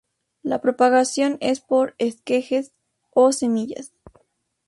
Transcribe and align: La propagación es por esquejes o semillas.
La 0.41 0.61
propagación 0.61 1.37
es 1.41 1.59
por 1.59 1.93
esquejes 1.99 2.73
o 3.11 3.31
semillas. 3.31 3.93